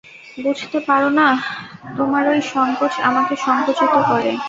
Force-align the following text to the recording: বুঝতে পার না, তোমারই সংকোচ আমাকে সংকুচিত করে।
বুঝতে 0.37 0.77
পার 0.87 1.03
না, 1.11 1.27
তোমারই 1.97 2.41
সংকোচ 2.53 2.93
আমাকে 3.09 3.33
সংকুচিত 3.45 3.93
করে। 4.09 4.31